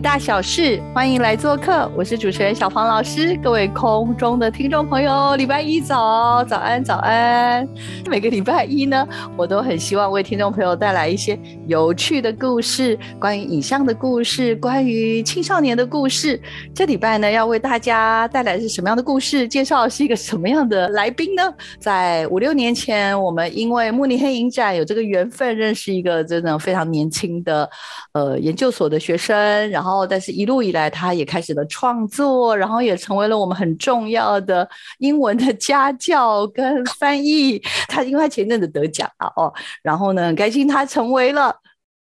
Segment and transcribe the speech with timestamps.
[0.00, 3.38] 大小事，欢迎来做客，我是主持人小黄老师。
[3.42, 7.66] 各位空中的听众朋友，礼拜一早，早安，早安。
[8.06, 16.40] 每个礼拜一呢，我都很希望为听众朋友带来一些有趣的故事，关于影像的故事，关于青少年的故事。
[16.74, 19.46] 这礼拜呢，要为大家带来是什么样的故事？
[19.46, 21.42] 介绍是一个什么样的来宾呢？
[21.78, 27.68] 在五六年前，我们因为慕尼黑影展有这个缘分，认识一个真的非常年轻的
[28.12, 29.34] 呃研究所的学生。
[29.70, 34.68] 然后，后但是一路以来，他也开始了创作，然后也成为了我们很重要的
[34.98, 37.60] 英文的家教跟翻译。
[37.88, 41.54] 他因为他前阵子得奖了哦，然后呢，很开心他成为了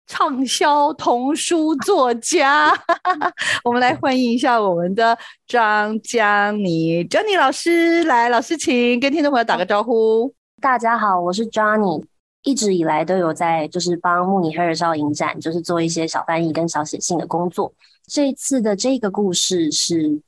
[0.08, 2.74] 畅销童书作家。
[3.64, 10.34] 我们来欢迎一下我们的张江妮 Johnny 老师，来，老师请跟听众朋友打个招呼。
[10.60, 12.04] 大家好，我是 Johnny。
[12.44, 17.72] 一直以来都有在，就是帮慕尼黑尔少影展，就是做一些小翻译跟小写信的工作。
[18.08, 20.22] 这一次的这个故事是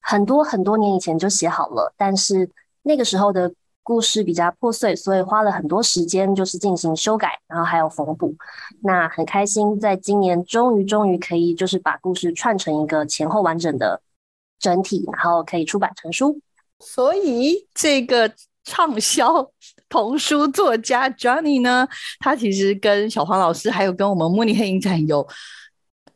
[0.00, 2.50] 很多很多年以前就写好了，但是
[2.82, 8.34] 那个时候的故事比较破碎，所以花了很多时间就是进行修改，然后还有缝补。
[8.82, 14.00] 那很开心，在今年终于终于可以就是把故事串成一个前后完整的
[14.58, 16.40] 整体，然后可以出版成书。
[16.80, 18.32] 所以这个。
[18.62, 19.50] 畅销
[19.90, 21.86] 童书作家 Johnny 呢，
[22.20, 25.26] 他其实跟小黄老师还有跟我们慕尼黑影展有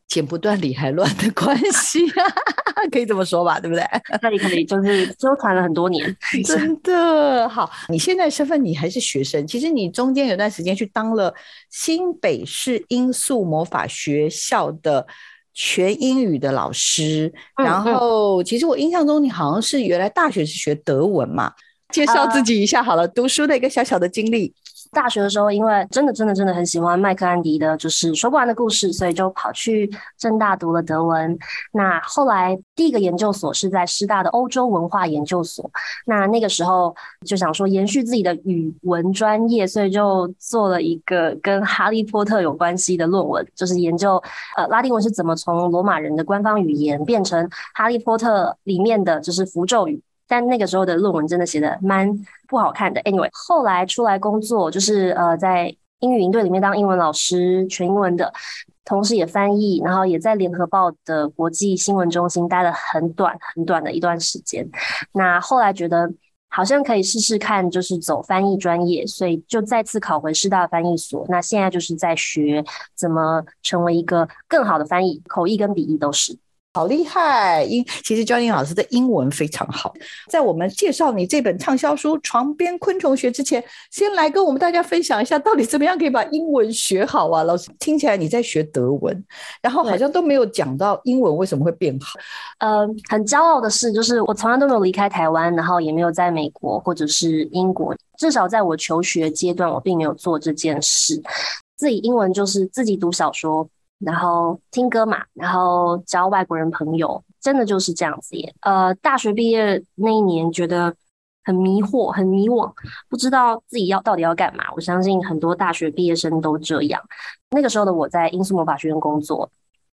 [0.06, 1.98] 剪不断理还乱的关系，
[2.92, 3.84] 可以这么说吧，对不对？
[4.20, 7.68] 可以可以，就是纠缠了很多年， 真的好。
[7.88, 11.34] 你现在身份你还是学生，其实你中间有段时间去当了
[11.70, 15.04] 新北市音速魔法学校的
[15.52, 21.52] 全英语的老师，然后其实我印象中你好像是原来大学是学德文嘛。
[21.94, 24.52] 介绍自己一下好了，读书的一个小小的经历。
[24.90, 29.88] 大学的时候，因为真的真的真的很喜欢麦克安迪的，就是说不完的故事，所以就跑去
[30.18, 31.38] 正大读了德文。
[31.72, 35.70] 那后来第一个研究所是在师大的欧洲文化研究所。
[36.06, 36.94] 那那个时候
[37.24, 44.20] 就想说延续自己的语文专业，所以就做了一个跟哈利波特有关系的论文，就是研究
[44.56, 50.00] 呃拉丁文是怎么从罗马人的官方语言变成哈利波特里面的就是符咒语。
[50.26, 52.10] 但那个时候的论文真的写的蛮
[52.48, 53.00] 不好看的。
[53.02, 58.32] Anyway，后来出来工作，就是呃在英语营队里面当英文老师，全英文的，
[58.84, 64.68] 同时也翻译，然后也在联合报的国际新闻中心待了很短很短的一段时间。
[65.12, 66.12] 那后来觉得
[66.48, 71.24] 好像可以试试看，就是走翻译专业，所以就再次考回师大翻译所。
[71.28, 72.62] 那现在就是在学
[72.94, 76.38] 怎么成为一个更好的翻译，口译跟笔译都是。
[76.74, 77.62] 好厉害！
[77.62, 79.94] 英其实 Johnny 老师的英文非常好。
[80.28, 83.62] 在我们介绍你这本畅销书《床边昆虫学》之前，
[83.92, 87.44] 先来跟我们大家分享一下，到底怎么样可以把英文学好啊？
[87.44, 89.24] 老师听起来你在学德文，
[89.62, 92.18] 然后好像都没有讲到英文为什么会变好。
[92.58, 101.22] 呃，很骄傲的是，就是我从来都没有离开台湾，然后也没有在美国或者是英国，至少在我求学阶段，我并没有做这件事。
[101.76, 103.68] 自己英文就是自己读小说。
[103.98, 108.54] 然后听歌嘛，然后交外国人朋友，真的就是这样子耶。
[108.60, 110.94] 呃，大学毕业那一年，觉得
[111.42, 112.70] 很迷惑，很迷惘，
[113.08, 114.64] 不知道自己要到底要干嘛。
[114.74, 117.00] 我相信很多大学毕业生都这样。
[117.50, 119.50] 那个时候的我在英速魔法学院工作，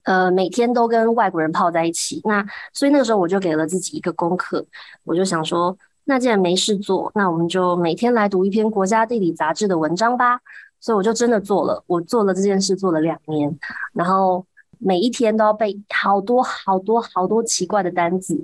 [0.03, 2.21] 呃，每天都跟外国人泡在一起。
[2.23, 4.65] 那所以那个时候我就给了自己一个功课，
[5.03, 5.75] 我就想说，
[6.05, 10.39] 那既然没事做，那我们就每天来读一篇国家地理杂志的文章吧。
[10.79, 13.53] 所以我就真的做了，我做了这件事做了两年，
[13.93, 14.45] 然后
[14.79, 18.39] 每一天都要背好多好多好多奇怪的单子，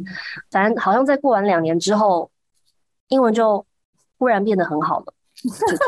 [0.50, 2.30] 反正好像在过完两年之后，
[3.10, 3.66] 英文就
[4.18, 5.14] 忽然变得很好了，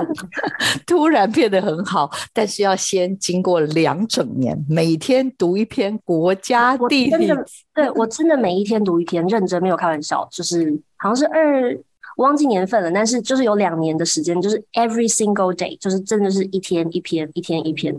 [0.86, 7.28] 突然变得很好，但是要先经过两整年，每天读一篇国家地理，
[7.74, 11.78] 对我真的每一天读一篇，认真没有开玩笑，就是好像是二。
[12.18, 17.96] 忘记年份了，但是就是有两年的时间，就是 every single day，就是真的是一天一篇，一天一篇，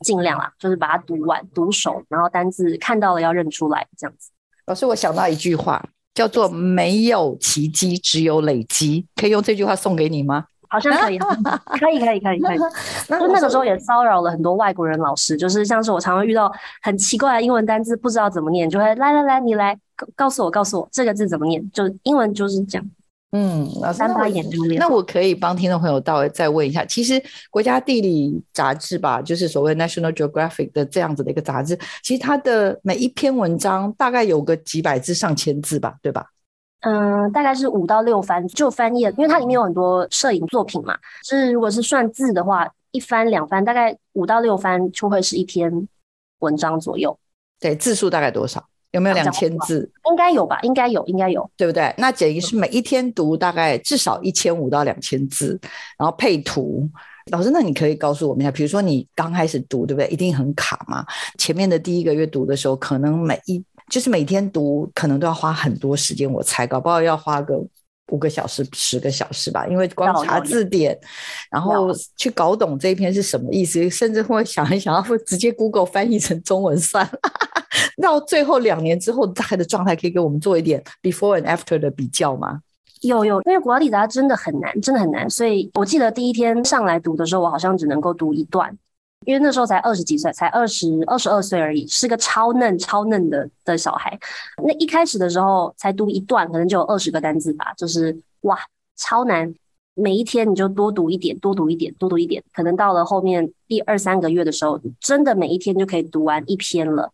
[0.00, 4.30] 尽量啦，就是把它读完、读熟，然后单字看到了要认出来，这样子。
[4.66, 5.84] 老师，我想到一句话，
[6.14, 10.46] 叫做“没有奇迹，只有累积”，可以用这句话送给你吗？
[10.68, 12.58] 好像可以，可以，可以，可以，可以。
[13.08, 16.52] 就那个时候也骚扰了很多外国人老师，就是像是我常常遇到
[16.82, 19.78] 很奇怪的英文单字，不知道怎么念，就会来来来，你来
[20.16, 22.84] 告诉我，告诉我这个字怎么念，就英文就是这样。
[23.36, 24.78] 嗯，三八眼就练。
[24.78, 27.20] 那我可以帮听众朋友到再问一下，其实
[27.50, 36.24] 国家地理杂志吧，就是所谓 National Geographic 的这样子的一个杂志，其实它的每一篇文章大概有个几百字、上千字吧，对吧？
[36.82, 40.96] 嗯，大概是五到六翻就翻页，因为它里面有很多摄影作品嘛。
[41.24, 45.88] 就是如果是算字的话，一翻两翻，大概五到六翻就会是一篇
[46.38, 47.18] 文章左右。
[47.58, 48.64] 对，字数大概多少？
[48.94, 49.90] 有没有两千字？
[50.08, 51.92] 应该有吧，应该有，应该有，对不对？
[51.98, 55.58] 那等于是每一天读大概至少一千五到两千字，
[55.98, 56.88] 然后配图。
[57.30, 60.08] 老师，那你可以告诉我们一下，比如说你刚开始读，对不对？
[60.10, 61.04] 一定很卡嘛。
[61.38, 66.30] 前面的第一个月读的时候，可能每一就是每天读，可能都要花很多时间。
[66.30, 67.58] 我猜，搞不好要花个
[68.08, 69.66] 五个小时、十个小时吧。
[69.66, 70.98] 因为光查字典，
[71.50, 77.18] 然后去搞懂这一篇是什么意思，甚至会想一想，会直接 Google 翻译成中文算了。
[78.02, 82.60] 到最后两年之后，大概的状态可以给我们做一点 before and after 的比较吗？
[83.02, 85.28] 有有，因为国际达真的很难，真的很难。
[85.28, 88.76] 所以我记得第一天上来读的时候，我好像只能够读一段。
[89.26, 94.18] 因为那时候才二十几岁，才二十二十二岁而已，是个超嫩超嫩的的小孩。
[94.62, 98.58] 那一开始的时候才读一段，可能就有二十个单字吧，就是哇，
[98.96, 99.54] 超难。
[99.96, 102.42] 每一天你就多读一点，多读一点，多读一点。
[102.52, 107.12] 可能到了后面第二三个月的时候，真的每一天就可以读完一篇了。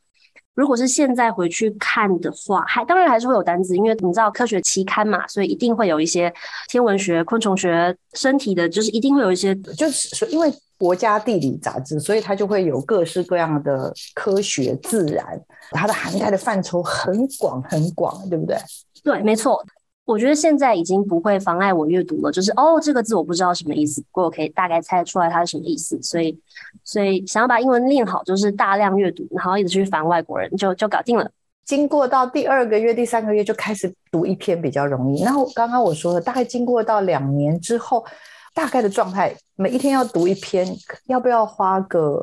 [0.55, 6.32] 如果是现在回去看的话，还当然还是会有单字，因为你知道科学期刊嘛，所以一定会有一些
[6.69, 10.52] 天文学、昆虫学、身体的，就是一定会有一些，就是因为。
[10.81, 15.38] 国家地理杂志，所以它就会有各式各样的科学、自然，
[15.73, 18.56] 它的涵盖的范畴很广很广，对不对？
[19.05, 19.62] 对，没错。
[20.10, 26.00] 我觉得现在已经不会妨碍我阅读了，就是哦，这个字我不知道什么意思，不过我可以大概猜出来它是什么意思。
[26.02, 26.36] 所以，
[26.84, 31.30] 所以想要把英文练好，就是大量阅读，然后一直去烦外国人，就就搞定了。
[31.64, 35.22] 经过到第二个月、第三个月就开始读一篇比较容易。
[35.22, 38.04] 然后刚刚我说的，大概经过到两年之后。
[38.52, 40.66] 大概的状态，每一天要读一篇，
[41.06, 42.20] 要不要花个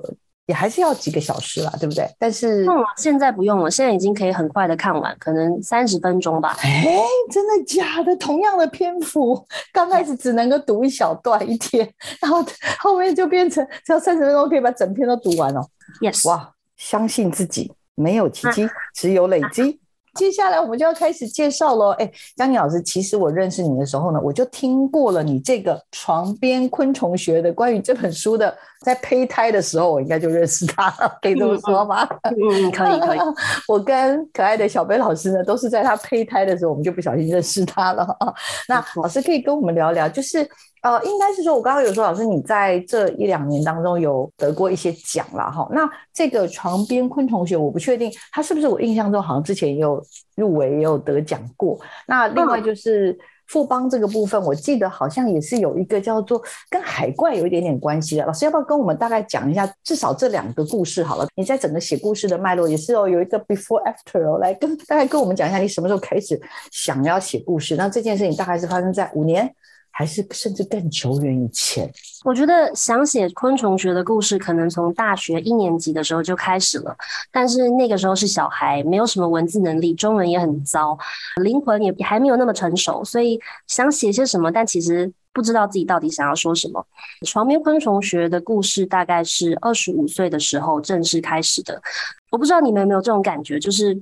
[0.48, 2.10] 也还是要几个小时啦，对不对？
[2.18, 6.58] 但是嗯，现在不用了，现在已经可以很快的看完，可能三十分钟吧。
[6.62, 6.98] 哎，
[7.30, 8.16] 真的假的？
[8.16, 11.88] 同样的篇幅，刚开始只能够读一小段一天，
[12.22, 12.44] 然后
[12.80, 15.62] 后面就变成只要三十分钟可以把整篇都读完哦。
[16.02, 19.80] Yes，哇，相信自己，没有奇迹，只有累积。
[20.16, 21.92] 接下来我们就要开始介绍喽。
[21.92, 32.08] 哎，江宁老师，其实我认识你的时候呢，我就听过了你这个床边昆虫学的关于这本书的，在胚胎的时候，我应该就认识他了，可以这么说吗？
[32.24, 33.20] 嗯，可以可以。
[33.68, 38.34] 我跟可爱的小贝老师呢，都是在他胚胎的时候，我们就不小心认识他了啊。
[38.70, 40.48] 那老师可以跟我们聊聊，就是。
[40.84, 45.68] 呃，应该是说，我刚刚有说，老师你在这一两年当中有得过一些奖了哈。
[45.72, 50.02] 那这个床边昆虫学，我不确定他是不是我印象中好像之前也有
[50.36, 51.78] 入围，也有得奖过。
[52.06, 58.26] 那另外就是富邦这个部分，我记得好像也是有一个叫做跟海怪有一点点关系的。
[58.26, 61.28] 老师要不要跟我们大概讲一下，至少这两个故事好了？
[61.36, 66.40] 你在整个写故事的脉络也是哦，有一个 before after 哦，来跟大概跟我们讲一下，你什么时候开始
[66.72, 67.76] 想要写故事？
[67.76, 69.54] 那这件事情大概是发生在五年。
[69.98, 71.92] 还是甚至更久远以前，
[72.24, 76.96] 我觉得想写昆虫学的故事，可能从大学一年级的时候就开始了。
[77.32, 80.96] 但是那个时候是小孩，没有什么文字能力，中文也很糟，
[81.42, 86.86] 灵魂也还没有那么成熟，所以想写些什么，但其实不知道自己到底想要说什么。
[87.26, 91.82] 床边昆虫学的故事大概是二十五岁的时候正式开始的。
[92.30, 94.00] 我不知道你们有没有这种感觉，就是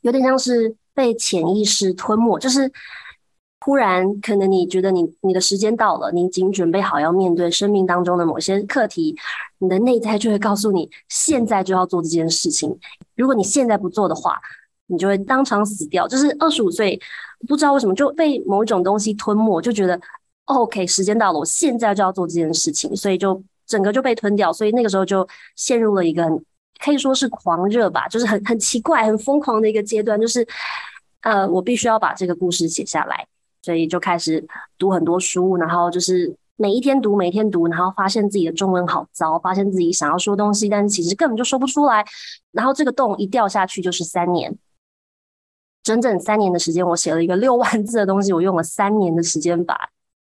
[0.00, 2.72] 有点像是被潜意识吞没，就是。
[3.62, 9.14] 忽然，可能你觉得你你的时间到了，你已经准备好要面对生命当中的某些课题，
[9.58, 12.74] 你的内在就会告诉你，现在就要做这件事情。
[13.16, 14.40] 如果你现在不做的话，
[14.86, 16.08] 你就会当场死掉。
[16.08, 16.98] 就是二十五岁，
[17.46, 20.00] 不知道为什么就被某一种东西吞没，就觉得
[20.46, 24.50] OK，时间到了，我现在就要做这件事情，所以就整个就被吞掉。
[24.50, 26.26] 所以那个时候就陷入了一个
[26.82, 30.48] 可以说是狂热吧，就是很很奇怪、很疯狂的一个阶段，就是
[31.20, 33.26] 呃，我必须要把这个故事写下来。
[33.62, 34.46] 所以就开始
[34.78, 42.04] 读很多书，然后就是每一天读，每一天读，然后发现自己的中文好糟，发现自己想要说东西，但是其实根本就说不出来。
[42.52, 44.56] 然后这个洞一掉下去就是三年，
[45.82, 49.88] 整整三年的时间，我写了一个六万字的东西，我用了三年的时间把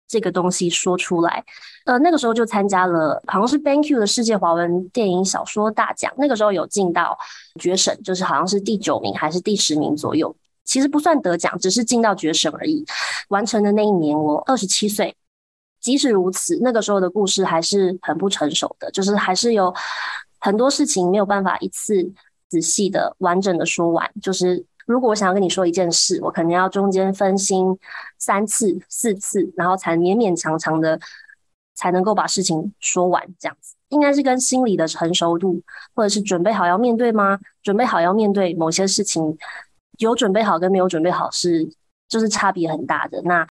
[0.08, 1.44] 这个东西说出来。
[1.86, 7.18] 呃，那个时候就参加了，好像是 BenQ 的世界华文电影小说大奖，那个时候有进到
[7.60, 10.36] 决审，就是好像是第九名还是第十名左右。
[10.70, 12.86] 其实不算得奖，只是进到决审而已。
[13.30, 15.16] 完成的那一年，我二十七岁。
[15.82, 19.74] 即使如此，那个时候的故事还是很不成熟的，就是还是有
[20.40, 22.12] 很多事情没有办法一次
[22.50, 24.08] 仔细的、完整的说完。
[24.22, 27.76] 就是如果我想要跟你说一件事，我可能要中间分心
[28.20, 31.00] 三次、四次，然后才勉勉强强的
[31.74, 33.26] 才能够把事情说完。
[33.40, 35.62] 这样子应该是跟心理的成熟度，
[35.96, 37.40] 或者是准备好要面对吗？
[37.64, 39.38] 准备好要面对某些事情，
[40.00, 41.70] 有准备好跟没有准备好是
[42.10, 43.22] 就是差别很大的。
[43.22, 43.48] 那。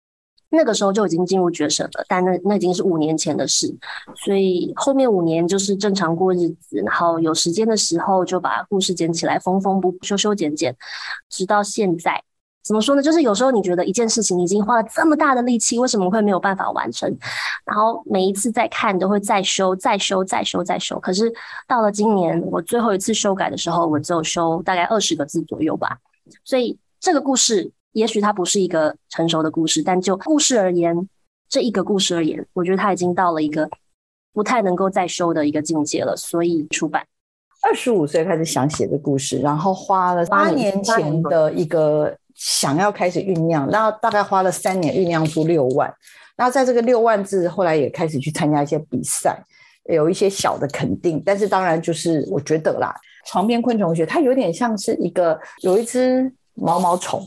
[0.48, 3.66] 那个时候就已经进入决审了，但那那已经是五年前的事，
[4.14, 10.74] 所以后面五年就是正常过日子，然后有时间的时候就把故事捡起来，缝缝补补，修修剪剪，
[11.28, 12.22] 直到现在。
[12.62, 13.02] 怎么说呢？
[13.02, 17.12] 就是有时候你觉得一件事情已经花了这么大的力气，为什么会没有办法完成？
[17.64, 20.98] 然后每一次再看都会再修、再修、再修、再修。
[21.00, 21.30] 可是
[21.66, 25.98] 到了今年我最后一次修改的时候，我只有修大概二十个字左右吧。
[26.44, 27.72] 所以这个故事。
[27.92, 31.08] 也许它不是一个成熟的故事，但就故事而言，
[31.48, 33.66] 这一个故事而言，我觉得它已经到了一个
[34.34, 37.06] 不太能够再修的一个境界了，所以出版。
[37.62, 45.90] 二十五岁开始想写的故事，然后花了八年前的一个想要开始酝酿，然后大概花了三年酝酿出六万。
[46.36, 49.42] 那在这个六万字，后来也开始去参加一些比赛，
[49.84, 51.22] 有一些小的肯定。
[51.24, 52.94] 但是当然就是我觉得啦，
[53.26, 57.22] 床边昆虫学它有点像是一个有一只毛毛虫。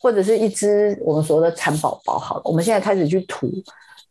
[0.00, 3.50] 或者是一只我们说的蚕宝宝，好了，我们现在开始去吐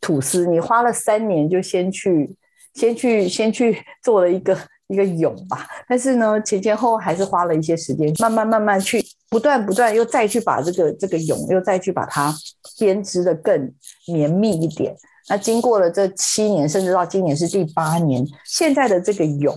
[0.02, 0.46] 吐丝。
[0.46, 2.30] 你花了三年就先去
[2.74, 4.54] 先去先去做了一个
[4.88, 12.34] 一个蛹吧，但是呢前前后后还是花了一些时间，慢慢慢慢去不断不断又再去把这个这个蛹又再去把它
[12.78, 13.72] 编织的更
[14.06, 14.94] 绵密一点。
[15.30, 19.54] 那经过了这七年，甚至到今年是第八年，现在的这个蛹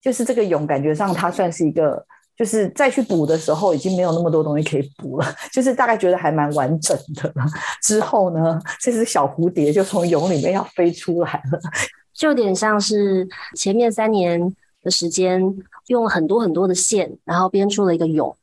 [0.00, 2.04] 就是这个蛹，感觉上它算是一个。
[2.36, 7.44] 就是再去补的时候，已经没有那么多东西可以补了， 就是大概觉得还蛮完整的了。
[7.82, 11.60] 之后呢，这只小蝴蝶就从蛹里面要飞出来了，
[12.14, 14.40] 就有点像是前面三年
[14.82, 15.42] 的时间
[15.88, 18.34] 用了很多很多的线，然后编出了一个蛹，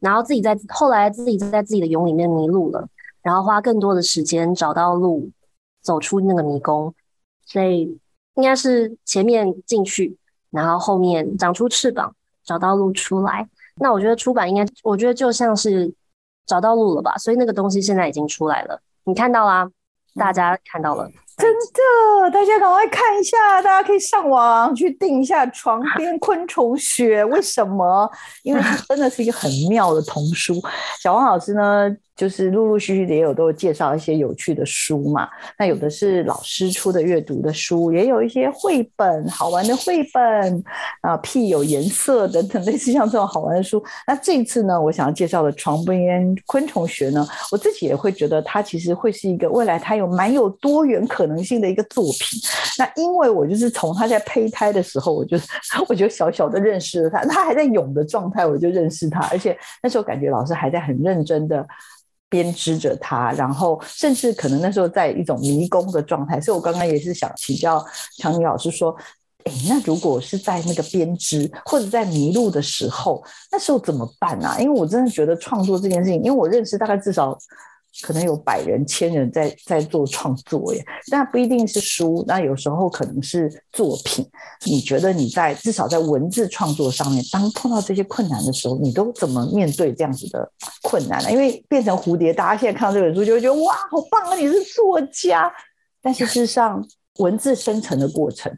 [0.00, 2.86] 然后自己在后来自己在自己的蛹里面迷路了，
[3.22, 5.30] 然后花更多的时间找到路，
[5.80, 6.94] 走出那个迷宫。
[7.46, 7.98] 所以
[8.34, 10.18] 应该是前面进去，
[10.56, 12.12] 然后后面长出翅膀。
[12.46, 13.44] 找到路出来，
[13.80, 15.92] 那我觉得出版应该，我觉得就像是
[16.46, 19.68] 找到路了吧，所以那个东西现在已经出来了，你看到啦，
[20.14, 28.10] 大家看到了，真的，大家赶快看一下，大家可以上网去订一下《床边昆虫学》，为什么？
[28.42, 30.54] 因为它真的是一个很妙的童书，
[31.02, 31.94] 小王老师呢。
[32.16, 35.28] 就是陆陆续续的也有都介绍一些有趣的书嘛，
[35.58, 40.64] 那有的是老师出的阅读的书，也有一些绘本好玩的绘本
[41.02, 43.84] 啊，屁有颜色等等类似像这种好玩的书。
[44.06, 52.40] 那这一次呢，我想要介绍的《床边昆虫学》呢，我自己也会觉得它其实会是一个未来它有蛮有多元可可能性的一个作品。
[52.78, 55.36] 那因为我就是从他在胚胎的时候，我就
[55.88, 61.66] 我就小小的认识了他，他还在蛹的状态，我就认识他，而且那时候感觉老师还在很认真的。
[62.28, 67.82] 编织着它，然后甚至可能那时候在一种迷宫的状态，所以我刚刚也是想请教
[68.18, 68.94] 强尼老师说，
[69.44, 74.58] 哎，那如果是在那个编织或者在迷路的时候，那时候怎么办啊？
[74.58, 77.38] 因为我真的觉得创作这件事情，因为我认识大概至少。
[78.02, 84.28] 可能有百人、千人在在做创作耶，但不一定是书，那有时候可能是作品。
[84.66, 90.50] 你觉得你在至少在文字创作上面，当碰到这些困难的时候，你都怎么面对这样子的
[90.82, 91.30] 困难呢？
[91.30, 95.52] 因为变成蝴蝶，大家现在看到这本书就会觉得哇，好棒啊，你是作家。
[96.02, 96.86] 但是事实上，
[97.18, 98.54] 文字生成的过程，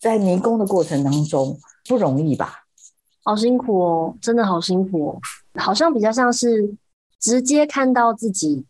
[0.00, 1.58] 在迷宫的过程当中
[1.88, 2.58] 不容易吧？
[3.24, 5.20] 好辛苦哦，真的好辛苦哦，
[5.54, 6.74] 好像比较像是
[7.18, 8.66] 直接看到自己。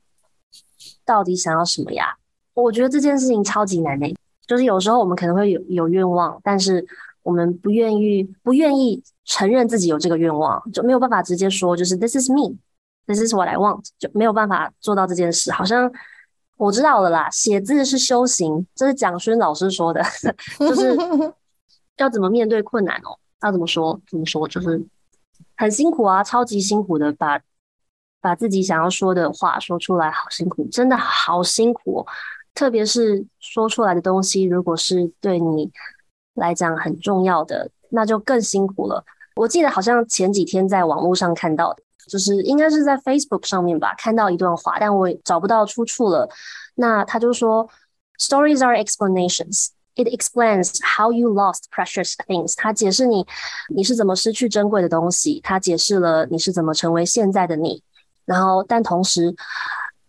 [1.12, 2.16] 到底想要什么呀？
[2.54, 4.16] 我觉得这件事情超级难诶，
[4.46, 6.82] 就是有时候我们可能会有有愿望，但是
[7.22, 15.52] 我们不愿意不愿意承认自己有这个愿望，就没有办法直接说，就是 This is me，This is what I want，就没有办法做到这件事。
[15.52, 15.92] 好像
[16.56, 20.02] 我知道了啦，写字是修行，这是蒋勋老师说的，
[20.58, 20.96] 就是
[21.98, 24.82] 要怎么面对困难哦，要怎么说怎么说，就是
[25.58, 27.38] 很辛苦啊，超级辛苦的把。
[28.22, 32.06] 把自己想要说的话说出来，好辛苦，真的好辛苦。
[32.54, 35.70] 特别是说出来的东西，如果是对你
[36.34, 39.04] 来讲很重要的，那就更辛苦了。
[39.34, 41.74] 我记得好像前几天在网络上看到，
[42.08, 46.28] 就是应该是在 Facebook 上面吧，看到一段话，但我找不到出处了。
[46.74, 47.68] 那他就说
[48.18, 49.68] ：“Stories are explanations.
[49.94, 53.26] It explains how you lost precious things.” 他解释你
[53.74, 57.82] 你是怎么失去珍贵的东西，他解释了你是怎么成为现在的你。
[58.24, 59.34] 然后但同时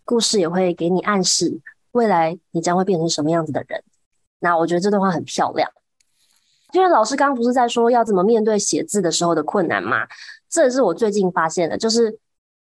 [0.04, 1.60] 故事也会给你暗示
[1.92, 3.82] 未来你将会变成什么样子的人。
[4.40, 5.70] 那我觉得这段话很漂亮。
[6.72, 10.06] 因为老师刚不是在说要怎么面对写字的时候的困难嘛？
[10.48, 12.18] 这也是我最近发现的，就是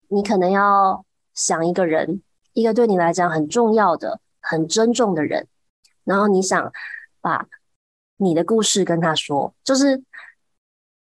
[0.09, 2.21] 你可能要想一个人，
[2.53, 5.47] 一个对你来讲很重要的、很珍重的人，
[6.03, 6.73] 然后你想
[7.21, 7.47] 把
[8.17, 10.03] 你的故事跟他说，就是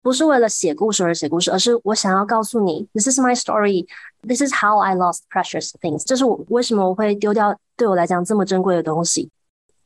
[0.07, 3.85] 不是为了写故事而写故事，而是我想要告诉你，This is my story,
[4.25, 9.29] This is how I lost precious things，这是我为什么我会丢掉对我来讲这么珍贵的东西，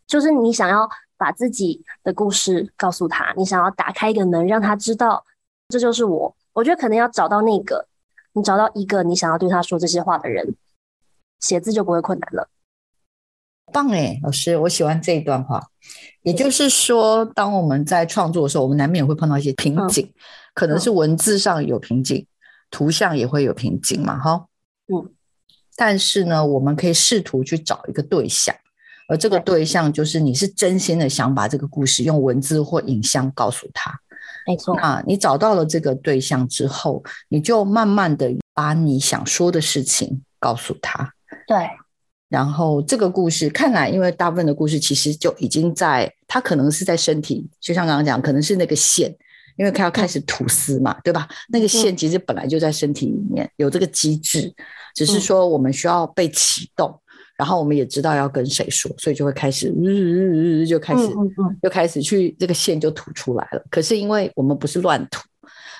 [0.06, 0.88] 就是你想要。
[1.18, 5.24] 把自己的故事告诉他，你想要打开一个门，让他知道
[5.70, 6.36] 这就是我。
[6.54, 7.86] 我觉得可能要找到那个，
[8.34, 10.56] 你找到一个你想要对他说这些话的人，
[11.40, 12.50] 写字就不会困难了。
[13.72, 15.62] 棒哎，老师，我喜欢这一段话。
[16.24, 20.14] 也就是说，当我们在创作的时候，我们难免会碰到一些瓶颈，
[20.54, 22.26] 可能是文字上有瓶颈，
[22.70, 24.46] 图像也会有瓶颈嘛，哈。
[24.94, 25.12] 嗯。
[25.76, 28.56] 但是呢，我们可以试图去找一个对象。
[29.08, 33.92] 而这个对象就是你是真心的想把这个故事用文字或影像告诉他，
[34.48, 34.76] 没错。
[34.80, 41.14] 那你找到了这个对象之后，你就慢慢的把你想说的事情告诉他。
[41.48, 41.58] 对。
[42.32, 49.14] 然后这个故事看来，因为大部分的故事其实就已经在，他可能是在身体，就像刚刚讲，可能是那个线，
[49.58, 51.28] 因为他要开始吐丝嘛，对吧？
[51.50, 54.50] 那个线其实本来就在身体里面有这个机制，
[54.96, 56.98] 只是说我们需要被启动。
[57.38, 61.10] 然后我们也知道要跟谁说，所以就会开始日日日就开始
[61.64, 63.66] 就开始去这个线就吐出来了。
[63.72, 65.24] 可是因为我们不是乱吐，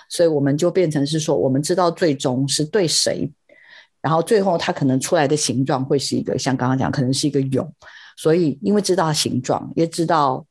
[0.10, 3.32] 所以我们就变成是说，我们知道最终是对谁，
[4.02, 7.72] 然后最后它可能出来的形状会是一个像刚刚讲，可能是一个蛹。
[8.18, 10.46] 所以因为知道形状，也知道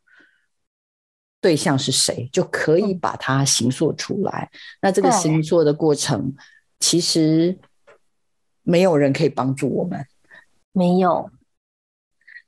[1.40, 4.50] 对象是谁，就可以把它形塑出来。
[4.82, 6.34] 那这个形塑的过程，
[6.80, 7.58] 其实
[8.62, 10.04] 没有人可以帮助我们。
[10.72, 11.30] 没有，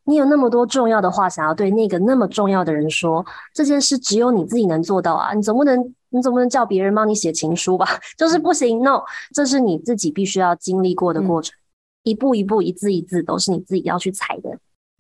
[0.05, 3.25] 你有那么多重要的话想要对那个那么重要的人说，
[3.55, 5.33] 这件事只有你自己能做到啊！
[5.33, 7.87] 你总不能，你总不能叫别人帮你写情书吧？
[8.19, 9.01] 就是不行，no，
[9.33, 11.55] 这是你自己必须要经历过的过程，
[12.03, 14.59] 一步一步，一字一字，都是你自己要去踩的。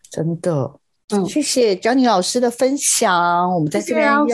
[0.08, 0.70] 真的，
[1.08, 3.52] 嗯，谢谢 Johnny 老师的分享。
[3.52, 4.24] 我们在这边要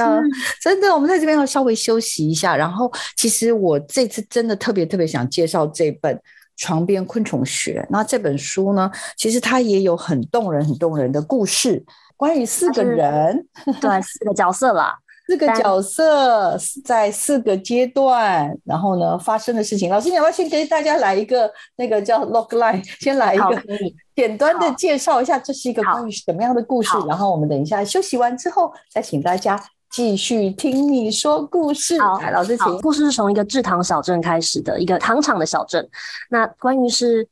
[0.60, 2.54] 真的，我们在这边要稍微休息一下。
[2.54, 6.20] 然后，其实我这次真的特别特别想介绍这本。
[6.58, 8.90] 床边昆虫学，那这本书呢？
[9.16, 11.82] 其实它也有很动人、很动人的故事，
[12.16, 13.46] 关于四个人，
[13.80, 19.88] 对，四个角色啦，四个角色在四个阶段，然后呢发生的事情。
[19.88, 23.62] 老师，你要不要先给大家来一个那个叫 log line，先来一个
[24.16, 26.90] 简单的介绍一下，这是一个关于什么样的故事？
[27.06, 29.58] 然后我们等一下休息完之后，再请大家。
[29.90, 32.00] 继续听你说故事。
[32.00, 32.80] 好，老师，请。
[32.80, 35.88] 故事是从一个制糖小镇开始的，一个糖厂的小镇。
[36.28, 37.26] 那关于是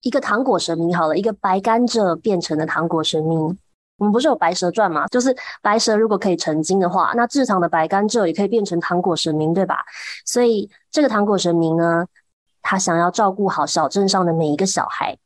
[0.00, 3.56] 一个糖果神明，好了，一个白甘蔗变成的糖果神明。
[3.98, 5.06] 我们不是有白蛇传吗？
[5.08, 9.84] 就是白蛇如果可以成精的话，那制糖的白甘蔗也可以变成糖果神明，对吧？
[10.24, 12.06] 所以这个糖果神明呢，
[12.62, 15.16] 他想要照顾好小镇上的每一个小孩。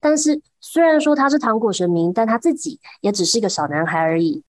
[0.00, 4.42] 但是虽然说他是糖果神明，但他自己也只是一个小男孩而已。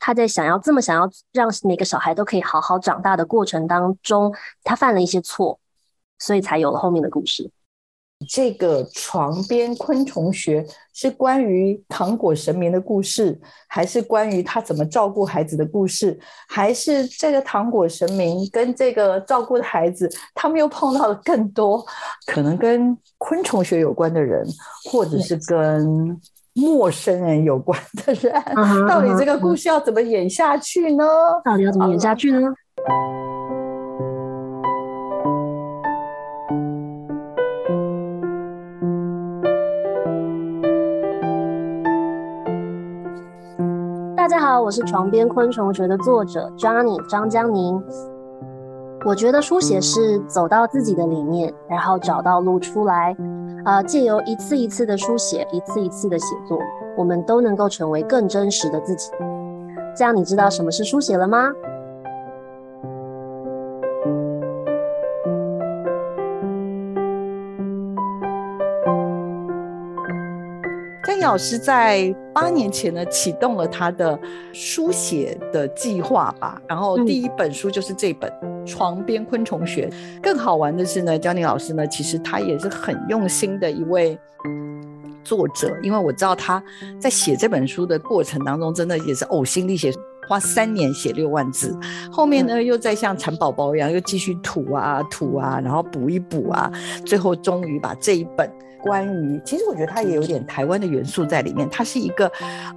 [0.00, 4.34] 他在想要这么想要让每个小孩都可以好好长大的过程当中，
[4.64, 5.60] 他犯了一些错，
[6.18, 7.48] 所以才有了后面的故事。
[8.28, 16.18] 这个床边昆虫学是关于糖果神明的故事，还是关于他怎么照顾孩子的故事？
[16.48, 21.82] 还是这个糖果神明跟这个照顾的孩子，他们又碰到了更多
[22.26, 24.46] 可能跟昆虫学有关的人，
[24.90, 26.20] 或者是跟？
[26.54, 28.32] 陌生人有关的人，
[28.88, 31.04] 到底这个故事要怎么演下去呢？
[31.44, 32.52] 到底要怎么演下去呢？
[44.16, 47.80] 大家好，我是床边昆虫学的作者 Johnny 张江宁。
[49.06, 53.16] 我觉得书写是走到自己的里面，然后找到路出来。
[53.64, 56.58] 啊，借由一次一次的书写，一次一次的写作，
[56.96, 59.10] 我们都能够成为更真实的自己。
[59.96, 61.52] 这样，你知道什么是书写了吗？
[71.22, 74.18] 老师在八年前呢启动了他的
[74.52, 78.28] 书写的计划吧，然后第一本书就是这本
[78.66, 79.88] 《床边昆虫学》。
[80.22, 84.18] 更好玩的是呢，江宁老师呢，其实他也是很用心的一位
[85.24, 86.62] 作者，因为我知道他
[86.98, 89.92] 在写这本书的过程当中，真的也是呕心沥血。
[90.28, 91.76] 花三年写六万字，
[92.08, 96.70] 后面呢又再像蚕宝宝一样又继续吐啊吐啊，然后补一补啊，
[97.04, 98.48] 最后终于把这一本
[98.80, 101.68] 关于，其实我觉得它也有点台湾的元素在里面。
[101.68, 102.30] 它是一个，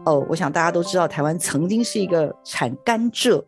[0.04, 3.40] 呃，我想大家都知道，台湾曾经是一个产甘蔗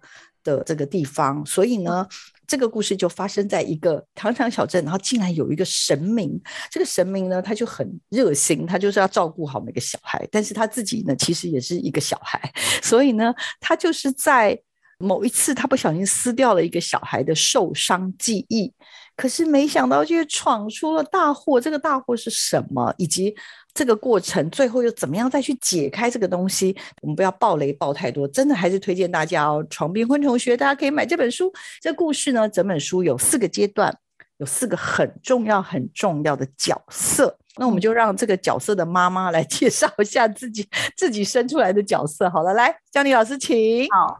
[0.45, 2.07] 的这个地方，所以呢。
[2.47, 6.39] 这个故事就发生在一个糖厂小镇，然后竟然有一个神明。
[6.69, 10.23] 这个神明呢，他就很热心，他就是要照顾好每个小孩。
[10.31, 12.39] 但是他自己呢，其实也是一个小孩，
[12.83, 14.55] 所以呢，他就是在
[14.99, 18.71] 某一次，他不小心撕掉了一个小孩的受伤记忆。
[19.15, 21.59] 可是没想到，却闯出了大祸。
[21.59, 22.93] 这个大祸是什么？
[22.99, 23.35] 以及
[23.75, 26.75] 这个过程最后又怎么样再去解开这个东西？
[27.01, 29.63] 我们不要暴雷暴太多，真的还是推荐大家哦。
[29.69, 31.51] 床边昆虫学，大家可以买这本书。
[31.81, 33.93] 这故事呢，整本书有四个阶段，
[34.37, 37.37] 有四个很重要很重要的角色。
[37.57, 42.29] 那我们就让这个角色的妈妈来 介绍一下自己自己生出来的角色。
[42.29, 43.87] 好了，来，江丽老师，请。
[43.91, 44.17] 好。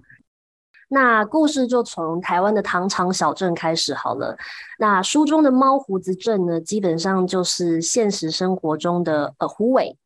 [0.88, 4.38] 那故事就从台湾的糖厂小镇开始好了。
[4.78, 9.98] 那书中的猫胡子镇呢，基本上就是现实生活中的呃胡尾，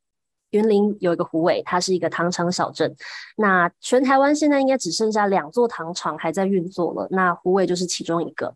[0.52, 2.96] 云林有一个胡尾，它是一个糖厂小镇。
[3.36, 8.56] 那全台湾现在应该只剩下两座糖厂还在运作了，那胡尾就是其中一个。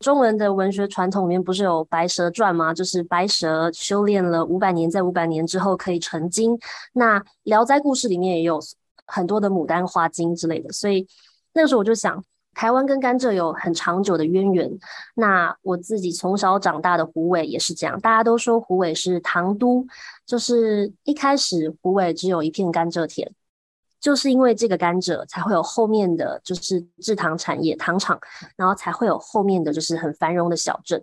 [0.00, 2.72] 中文的文学传统里面不是有《白蛇传》吗？
[2.72, 6.58] 就是白蛇修炼了五百年，在五百年之后可以成精。
[6.94, 8.58] 那《聊斋故事》里面也有
[9.06, 11.06] 很多的牡丹花精之类的，所以。
[11.58, 12.22] 那个时候我就想，
[12.54, 14.70] 台湾跟甘蔗有很长久的渊源。
[15.16, 19.84] 那我自己从小长大的湖尾也是这样，大家都说湖尾是糖都，
[20.24, 23.28] 就是一开始湖尾只有一片甘蔗田，
[23.98, 28.16] 就是因为这个甘蔗才会有后面的就是制糖产业糖厂，
[28.54, 31.02] 然后才会有后面的就是很繁荣的小镇。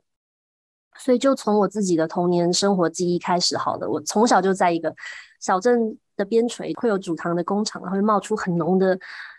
[0.97, 4.95] 所以就从我自己的童年生活记忆开始，好了，我从小就在一个
[5.41, 8.97] 小镇的边陲，会有煮糖的工厂，然后会冒出很浓的。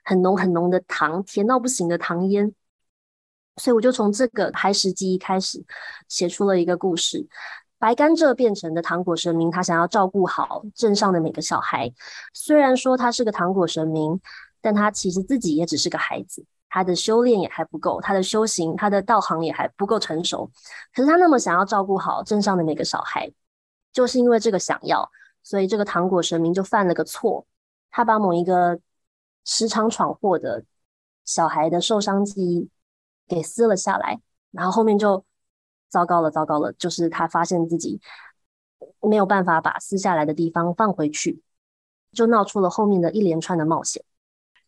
[0.08, 2.54] 很浓很浓的糖，甜到不行的糖烟，
[3.56, 5.64] 所以我就从这个孩时记忆开始，
[6.06, 7.26] 写出了一个故事。
[7.76, 11.92] 白甘蔗变成的糖果神明，他想要照顾好镇上的每个小孩。
[12.32, 14.20] 虽然说他是个糖果神明，
[14.60, 20.48] 但他其实自己也只是个孩子，他的修炼也还不够，他的修行、他的道行也还不够成熟。
[20.94, 23.28] 可是他那么想要照顾好镇上的每个小孩，
[23.92, 25.10] 就是因为这个想要，
[25.42, 27.44] 所以这个糖果神明就犯了个错，
[27.90, 28.78] 他把某一个。
[29.46, 30.64] 时常闯祸的
[31.24, 32.68] 小孩的受伤记忆
[33.28, 35.24] 给撕了下来，然后后面就
[35.88, 38.00] 糟糕了，糟糕了，就是他发现自己
[39.00, 41.40] 没有办法把撕下来的地方放回去，
[42.12, 44.04] 就闹出了后面的一连串的冒险。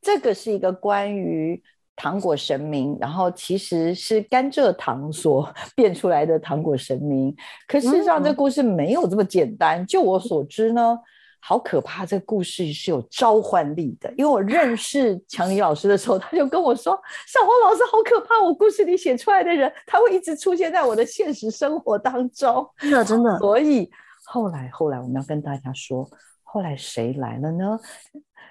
[0.00, 1.60] 这个是一个关于
[1.96, 7.34] 糖果神明，然后其实是甘蔗糖所 变出来的糖果神明，
[7.66, 9.84] 可事实上这故事没有这么简单。
[9.86, 11.00] 就我所知呢。
[11.40, 12.04] 好可怕！
[12.04, 23.38] 这个故事是有召唤力的，因为我认识 强尼老师的时候，他就跟我说：“小黄老师好可怕，我故事里写出来的人，他会一直出现在我的现实生活当中。”真的，真的。
[23.38, 23.90] 所以
[24.24, 26.08] 后来，后来我们要跟大家说，
[26.42, 27.78] 后来谁来了呢？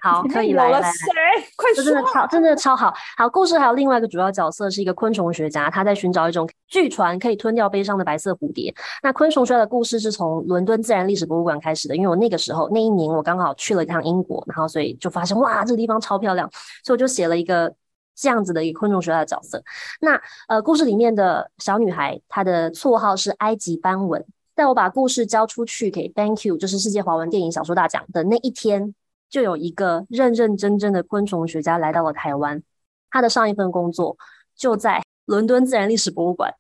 [0.02, 0.92] 好，可以来来来，
[1.56, 1.84] 快说！
[1.84, 2.94] 真的超，真的超好。
[3.18, 8.74] 好，故事还有另外一个主要角色是一个昆虫学家，他在寻找一种据传可以吞掉悲伤的白色蝴蝶。
[9.02, 16.50] 那昆虫学的故事是从伦敦自然历史博物馆开始的，因为我那个时候那一年我刚好去了一趟英国，然后所以就发现哇，这个地方超漂亮，
[16.84, 17.74] 所以我就写了一个
[18.16, 19.64] 这样子的一个昆虫学家的角色。
[20.02, 24.24] 那呃，故事里面的小女孩她的绰号是埃及斑纹。
[24.56, 28.96] 在我把故事交出去给 Thank You，就是世界华文电影小说大奖的那一天。
[29.30, 32.62] 就有一个认认真真的昆虫学家来到了台湾，
[33.10, 34.16] 他的上一份工作
[34.56, 36.54] 就在伦敦自然历史博物馆，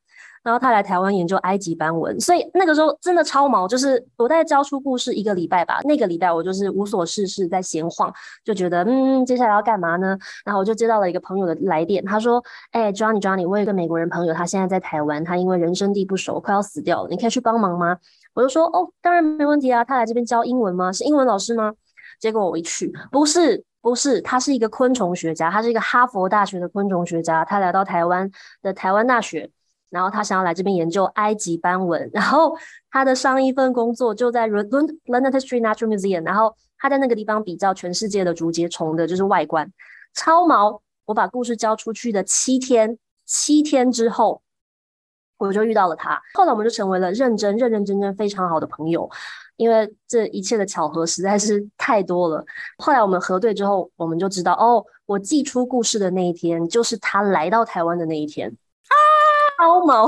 [0.43, 10.17] 然后他来台湾研究埃及斑纹，所以那个时候真的超毛，就是我在教出故事一个礼拜吧，那个礼拜我就是无所事事在闲晃，就觉得嗯，接下来要干嘛呢？
[10.45, 17.97] 然后我就接到了一个朋友的来电，他说：“哎，Johnny Johnny，我有一个美国人朋友，他现在在台湾，他因为人生地不熟，快要死掉了，你可以去帮忙吗？”
[18.33, 20.91] 我就说：“哦，当然没问题啊，他来这边教英文吗？
[20.91, 21.73] 是英文老师吗？”
[22.19, 28.29] 结果我一去，不是不是，他是一个昆虫学家，他是一个哈佛大学的昆虫学家，他来到台湾
[28.61, 29.49] 的台湾大学，
[29.89, 32.57] 然后他想要来这边研究埃及斑纹， 然后
[32.91, 39.71] 他的上一份工作就在 London History Natural Museum，然后他在那个地方比较全世界的竹节虫的就是外观，
[40.13, 40.81] 超毛。
[41.05, 44.41] 我把故事交出去的七天，七天之后。
[45.37, 49.09] 我就遇到了他，后来我们就成为了认真、认认真真、非常好的朋友，
[49.55, 52.43] 因为这一切的巧合实在是太多了。
[52.77, 58.49] 后来我们核对之后，我们就知道，哦，我寄出故事的那一天，就是他来到台湾的那一天。
[58.49, 58.95] 啊，
[59.59, 60.07] 超毛，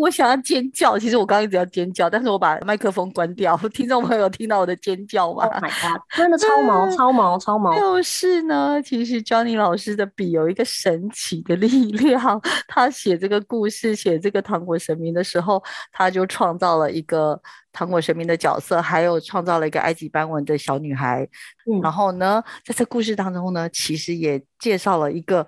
[0.00, 3.56] 我想要尖叫，其实我刚刚一直要尖叫，但是我把麦克风关掉。
[3.74, 6.00] 听众朋友听到我的尖叫吗 Oh my god！
[6.16, 7.78] 真的超毛、超毛、超毛。
[7.78, 12.40] 就是呢，其实 Johnny 老师的笔有一个神奇的力量。
[12.68, 17.40] 他写这个故事、写这个糖果神明的时候，他就创造了一个
[17.72, 21.28] 糖果神明的角色，还有创造了一个埃及斑纹的小女孩。
[21.70, 25.46] 嗯然后呢，在这故事当中呢，其实也介绍了一个。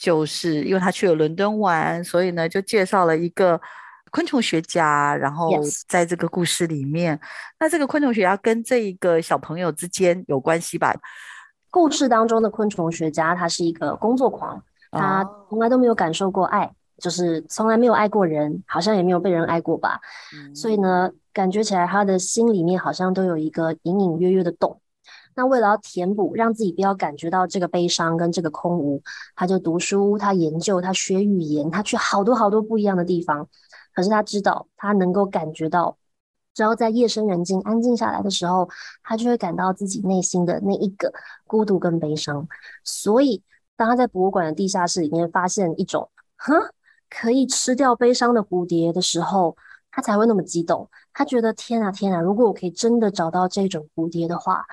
[0.00, 3.60] 就是因为他去了伦敦玩，所以呢就介绍了一个
[4.12, 5.16] 昆虫学家。
[5.16, 5.50] 然后
[5.88, 7.18] 在这个故事里面，
[7.58, 10.94] 那这个昆虫学家跟这一个小朋友之间有关系吧？
[11.68, 20.00] 故事当中的昆虫学家，他是一个工作狂，他哦从来都没有感受过爱，就是从来没有爱过人，好像也没有被人爱过吧。
[20.54, 24.80] 所以呢，感觉起来他的心里面好像都有一个隐隐约约的洞。
[25.38, 29.00] 那为了要填补，让自己不要感觉到这个悲伤跟这个空无，
[29.36, 33.48] 他就读书，他研究，他学语言，他去好多好多不一样的地方。
[33.94, 35.96] 可是他知道，他能够感觉到，
[36.54, 38.68] 只要在夜深人静、安静下来的时候，
[39.04, 41.12] 他就会感到自己内心的那一个
[41.46, 42.48] 孤独跟悲伤。
[42.82, 43.44] 所以，
[43.76, 46.52] 当他在博物馆的地下室里面发现一种，哼，
[47.08, 49.56] 可以吃掉悲伤的蝴蝶的时候，
[49.92, 50.90] 他才会那么激动。
[51.12, 54.64] 他觉得天啊天啊，如果我可以真的找到这种蝴蝶的话，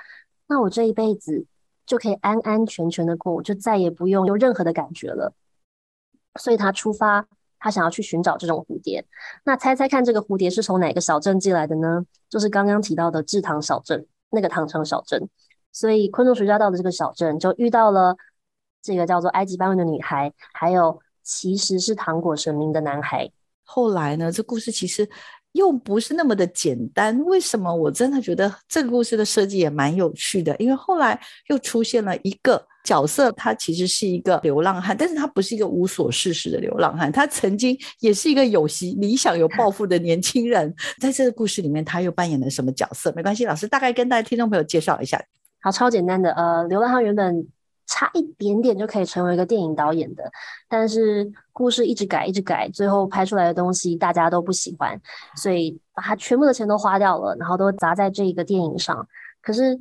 [0.48, 1.46] 那我这一辈子
[1.84, 5.32] 就可以安安全全的过，我就再也不用有任何的感觉了。
[6.38, 7.26] 所以他出发，
[7.58, 9.04] 他想要去寻找这种蝴蝶。
[9.44, 12.04] 那猜猜看，这个蝴蝶是从哪个小镇寄来的呢？
[12.28, 15.28] 就是刚刚提到的制糖小镇，那个糖城小镇。
[15.72, 18.16] 所以昆虫学家到的这个小镇，就遇到了
[18.82, 23.30] 这个叫做埃及斑纹的女孩，还有其实是糖果神明的男孩。
[23.64, 25.08] 后来呢，这故事其实
[25.56, 27.18] 又不是那么的简单。
[27.24, 27.74] 为什么？
[27.74, 40.72] 我真的觉得这个故事的设计也蛮有趣的，因为后来又出现了一个角色，他其实是一个流浪汉，但是他不是一个无所事事的流浪汉，他曾经也是一个有希理想、有抱负的年轻人。
[41.00, 43.12] 在这个故事里面，他又扮演了什么角色？
[43.16, 45.20] 没关系，老师大概跟大家听众朋友介绍一下。
[45.60, 46.30] 好，超简单的。
[46.32, 47.44] 呃，流浪汉原本
[47.86, 50.30] 差一点点就可以成为一个电影导演的，
[50.68, 55.00] 但是故事一直改，一直改，最后拍出来的东西大家都不喜欢，
[55.36, 59.06] 所以把他全部的钱都花掉了，然后都砸在这个电影上。
[59.40, 59.78] 可是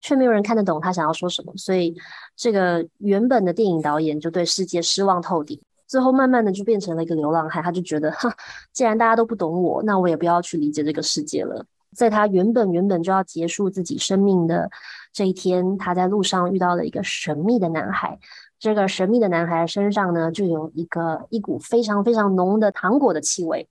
[0.00, 1.96] 却没有人看得懂他想要说什么，所以
[2.36, 5.60] 这个原本的电影导演就对世界失望透顶。
[5.86, 8.34] 最后慢慢的就变成了一个流浪汉，他就觉得，哈，
[8.72, 11.64] 既然大家都不懂我，那我也不要去理解这个世界了。
[11.94, 14.70] 在他原本原本就要结束自己生命的
[15.12, 18.18] 这一天，他在路上遇到了一个神秘的男孩。
[18.58, 23.68] 这个神秘的男孩身上呢，就有一个一股非常非常浓的糖果的气味。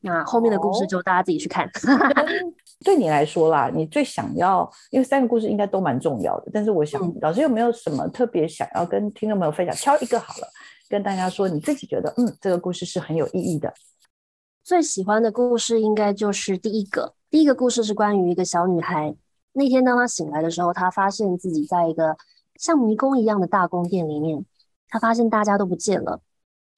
[0.00, 1.66] 那后面的故事哦就大家自己去看。
[2.84, 9.74] 对你来说啦，你最想要，因为三个故事应该都蛮重要的，但是我想，嗯老师有没有什么特别想要跟听众朋友分享？
[9.74, 10.48] 挑一个好了，
[10.90, 13.72] 跟大家说你自己觉得，嗯，这个故事是很有意义的。
[14.62, 17.14] 最喜欢的故事应该就是第一个。
[17.30, 19.14] 第一个故事是关于一个小女孩。
[19.54, 22.16] 那天当他醒来的时候，他发现自己在一个
[22.56, 24.44] 像迷宫一样的大宫殿里面。
[24.88, 26.20] 他发现大家都不见了，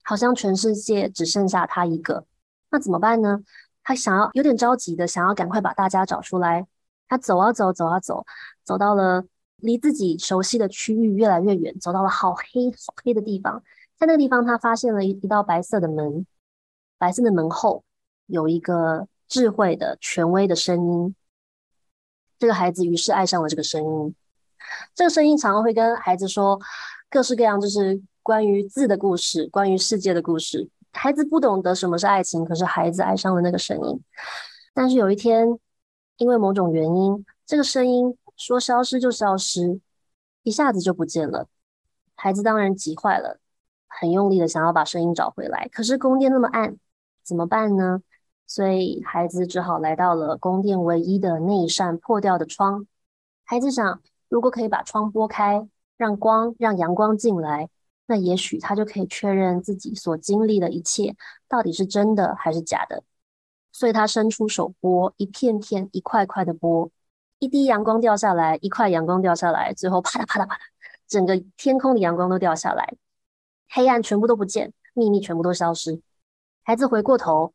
[0.02, 2.24] 好像全世界只剩下他一个。
[2.70, 3.40] 那怎么办呢？
[3.82, 6.66] 他想要有点着急的，想要赶快把大家找出来。
[7.08, 8.24] 他走啊走，走啊走，
[8.64, 9.24] 走到了
[9.56, 13.62] 离自己熟悉的区域越来越远，走到了好黑好黑的地方。
[13.98, 16.26] 在那个地方，他发现了一一道白色的门。
[16.98, 17.84] 白色的门后
[18.26, 21.14] 有一个智慧的、权威的声音。
[22.38, 24.14] 这个孩子于是爱上了这个声音。
[24.94, 26.60] 这个声音常常会跟孩子说
[27.08, 30.68] 各式各样，就是关于字的故事，关于世界的故事。
[30.92, 34.02] 孩子不懂得什么是爱情，可是孩子爱上了那个声音。
[34.74, 35.58] 但是有一天，
[36.16, 39.80] 因为某种原因，这个声音说消失就消失，
[40.42, 41.46] 一下子就不见了。
[42.14, 43.38] 孩子当然急坏了，
[43.86, 46.76] 很用力的想要把声音找回来，可是宫殿那么暗。
[47.22, 48.00] 怎么办呢？
[48.46, 52.86] 所以孩子只好来到了宫殿唯一的那一扇破掉的窗。
[53.44, 57.68] 孩子想，如果可以把窗拨开，让光、让阳光进来，
[58.06, 61.16] 那也许他就可以确认自己所经历的一切
[61.48, 63.02] 到底是真的还是假的。
[63.72, 66.90] 所以他伸出手拨，一片片、一块块的拨，
[67.38, 70.58] 一滴阳光掉下来，一块阳光掉下来，最后啪嗒啪嗒啪嗒，
[71.06, 72.94] 整个天空的阳光都掉下来，
[73.68, 76.00] 黑暗全部都不见，秘密全部都消失。
[76.64, 77.52] 孩子回过头，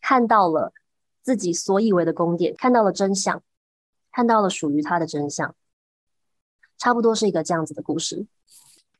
[0.00, 0.72] 看到了
[1.22, 3.42] 自己所以为的宫殿，看到了真相，
[4.12, 5.54] 看到了属于他的真相，
[6.78, 8.26] 差不多是一个这样子的故事。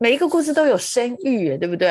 [0.02, 1.90] 每一个故事都有深寓耶，对不对？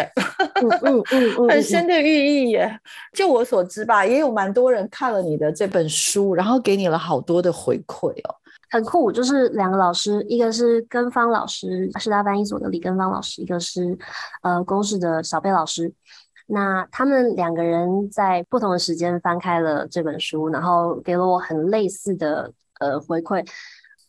[0.61, 2.79] 嗯嗯嗯嗯， 很深的寓意耶。
[3.13, 8.35] 就我所知吧，也有蛮多人看了你的这本书，然后给你了好多的回馈哦。
[8.71, 13.95] 很酷，就是两个老师，一个是跟方老师，师大翻译所的李根芳老师，一个是
[14.41, 15.93] 呃公视的小贝老师。
[16.51, 23.47] 那他们两个人在不同的时间翻开了这本书，然后给了我很类似的呃回馈。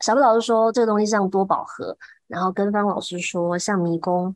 [0.00, 1.94] 小布老师说这个东西像多宝盒，
[2.26, 4.34] 然后跟方老师说像迷宫，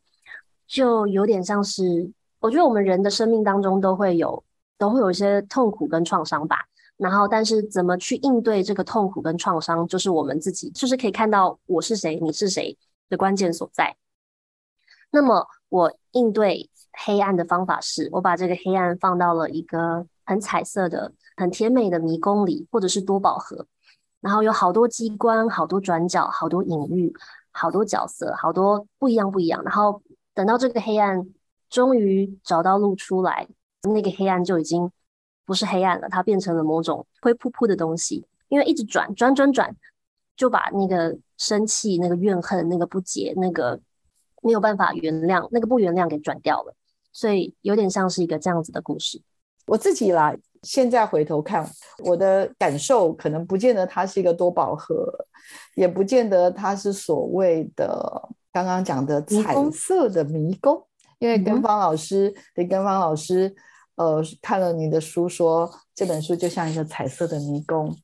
[0.67, 4.45] 就有点像是我觉得我们人的生命当中都会有
[4.77, 6.59] 都会有一些痛苦跟创伤吧。
[6.99, 12.77] 然后，但是怎么去应对这个痛苦跟创伤，就是我们自己就是可以看到我是谁，你是谁
[13.09, 13.97] 的关键所在。
[15.11, 23.66] 那么我应对黑暗的方法是，我把这个黑暗放到了一个很彩色的、很甜美的迷宫里，或者是多宝盒，
[24.20, 27.12] 然后有好多机关、好多转角、好多隐喻、
[27.50, 29.62] 好多角色、好多不一样不一样。
[29.64, 30.00] 然后
[30.35, 31.26] 等到这个黑暗
[31.68, 33.48] 终于找到路出来，
[33.83, 34.90] 那个黑暗就已经
[35.44, 38.26] 不是黑暗了，它变成了某种灰扑扑的东西。
[38.48, 39.74] 因为一直转转转转，
[40.37, 43.80] 就把那个生气、那个怨恨、那个不解、那个。
[44.46, 46.74] 没有办法原谅那个不原谅给转掉了，
[47.14, 49.22] 所以有点像是一个这样子的故事。
[49.68, 51.66] 我自己啦，现在回头看，
[52.05, 55.11] 我的感受可能不见得它是一个多宝盒，
[55.77, 60.87] 也不见得它是所谓的刚刚讲的彩色的迷宫。
[61.20, 63.55] 因为跟方老师，得跟方老师，
[63.94, 67.96] 呃，看了你的书，说这本书就像一个彩色的迷宫，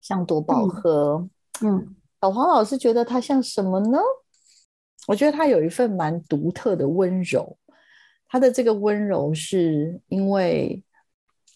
[0.00, 1.26] 像多宝盒。
[1.62, 3.98] 嗯，小黄老师觉得它像什么呢？
[5.08, 7.56] 我觉得它有一份蛮独特的温柔，
[8.28, 10.82] 他的这个温柔是因为，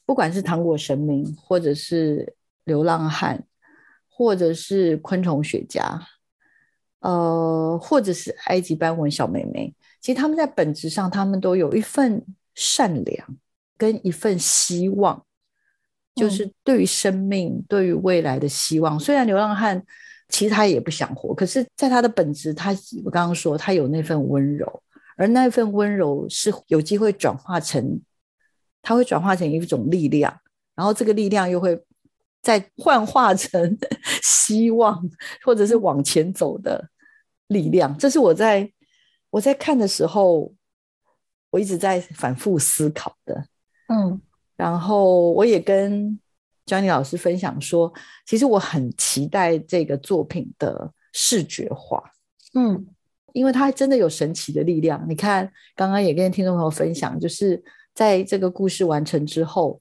[0.06, 3.44] 不管是糖果神明，或者是流浪汉，
[4.08, 6.00] 或者是昆虫学家，
[7.00, 13.36] 呃，或者是埃及斑纹小妹妹，其实他们在本质上，他们都有一份善良
[13.76, 15.24] 跟一份希望，
[16.14, 18.98] 就是对于生命、对于未来的希望。
[18.98, 19.84] 虽然流浪汉。
[20.30, 22.70] 其实他也不想活，可是，在他的本质，他
[23.02, 24.82] 我刚刚说，他有那份温柔，
[25.18, 28.00] 而那份温柔是有机会转化成，
[28.80, 30.34] 它会转化成一种力量，
[30.74, 31.78] 然后这个力量又会
[32.40, 33.76] 再幻化成
[34.22, 34.98] 希望，
[35.44, 36.88] 或者是往前走的
[37.48, 37.94] 力量。
[37.98, 38.72] 这是我在
[39.28, 40.54] 我在看的时候，
[41.50, 43.46] 我一直在反复思考的。
[43.88, 44.18] 嗯，
[44.56, 46.18] 然后我也跟。
[46.68, 47.90] Johnny 老师分享说
[48.28, 52.12] ：“其实我很期待这个作品的视觉化，
[52.52, 52.86] 嗯，
[53.38, 55.04] 因为它真的有神奇的力量。
[55.08, 57.62] 你看，刚刚也跟听众朋友分享，就是
[57.94, 59.80] 在这个故事完成之后。”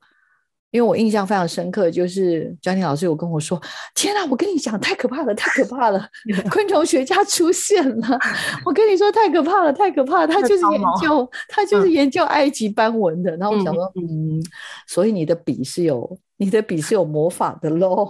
[0.69, 3.59] 因为我印象非常深刻，就是 Johnny 老师有跟我说
[3.95, 6.09] ：“天哪，我跟你讲，太可怕了，太可怕了！
[6.51, 8.19] 昆虫学家出现了，
[8.65, 10.27] 我跟你说，太可怕了，太可怕了！
[10.27, 13.35] 他就是研究，他就是研究埃及斑纹的。
[13.37, 14.43] 然后我想说，嗯，
[14.87, 18.05] 所以你的笔是有，你的笔是有魔法的喽，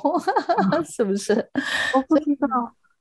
[0.83, 1.33] 是不是？
[1.93, 2.47] 我不知道，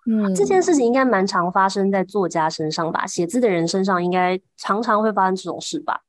[0.09, 3.07] 嗯，这件事情应该蛮常发生在作家身上吧？
[3.07, 6.01] 写字的人身上应该常常会发生这种事吧？”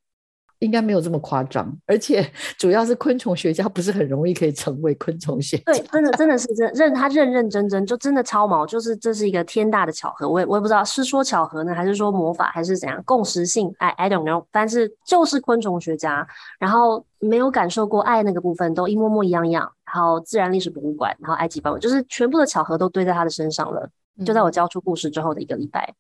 [0.60, 5.64] 应该没有这么夸张，而且主要是昆虫学家不是很容易可以成为昆虫学家。
[5.72, 10.28] 对，真的真的是真认他认认真真，就真的超毛，就是这是一个天大的巧合。
[10.28, 14.46] 我也我也不知道是说巧合呢，还是说魔法，还是怎样共识性？I I don't know。
[14.52, 16.28] 但是就是昆虫学家，
[16.60, 19.72] 然后没有感受过爱那个部分，都一模模一样样。
[19.86, 23.90] 然后自然历史博物馆，然后埃及博物馆，就是全部的巧合都堆在他的身上了。
[24.26, 25.94] 就在我交出故事之后的一个礼拜。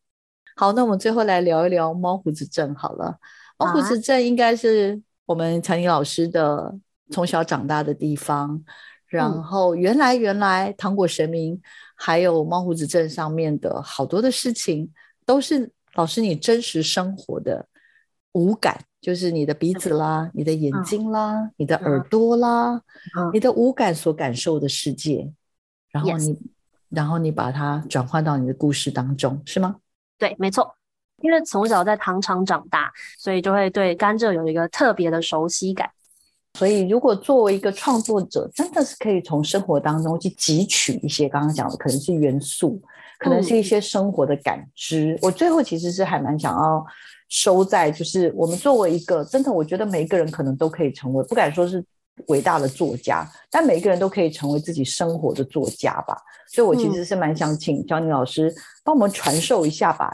[0.56, 3.16] 好，那我们最后来聊一聊猫胡子症好了。
[3.58, 6.74] 猫胡子镇应该是我们强尼老师的
[7.12, 8.64] 从小长大的地方。
[9.08, 11.60] 然后原来原来糖果神明
[11.96, 14.92] 还有猫胡子镇上面的好多的事情，
[15.26, 17.66] 都是老师你真实生活的
[18.34, 22.82] 五感，就是你的鼻子啦、你的眼睛啦、你的耳朵啦、
[23.32, 25.32] 你的五感所感受的世界。
[25.90, 26.38] 然后你，
[26.90, 29.78] 然后你把它转换到你的故事当中，是吗？
[30.20, 30.77] 对，没错。
[31.22, 35.90] 因为从小在糖厂长大，所以就会对甘蔗有一个特别的熟悉感。
[36.54, 42.82] 所以，如果作为一个创作者，真的是可以从生活当中去汲取一些刚刚讲的，可能是元素，
[43.20, 45.18] 可能是一些生活的感知。
[45.22, 46.84] 我最后其实是还蛮想要
[47.30, 51.84] 收在，就是我们作为一个真的，我觉得每一个人可能都可以成为，不敢说是
[52.28, 56.18] 伟大的作家，但每一个人都可以成为自己生活的作家吧。
[56.48, 58.52] 所以我其实是蛮想请教你老师
[58.84, 60.12] 帮我们传授一下吧。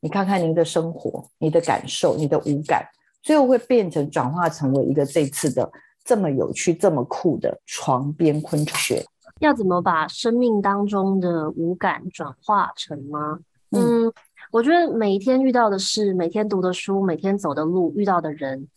[0.00, 2.84] 你看看您的生活、你的感受、你的五感，
[3.22, 5.70] 最后会变成转化成为一个这次的
[6.04, 9.04] 这么有趣、这么酷的床边昆虫学。
[9.40, 13.38] 要怎么把生命当中的五感转化成吗？
[13.70, 14.12] 嗯，
[14.50, 18.68] 我觉得每一天遇到的事、每天读的书、每天走的路、遇到的人，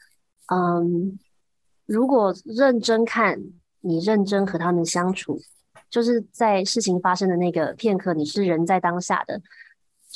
[0.48, 1.18] 嗯，
[1.86, 3.42] 如果认真看，
[3.82, 5.40] 你认真和他们相处，
[5.90, 9.42] 就是在事情发生的那个片刻，你是人在当下的。